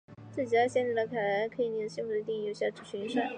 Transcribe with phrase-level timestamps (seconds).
[0.35, 3.29] 这极大的限定了那种凯莱表可以令人信服的定义有效的群运算。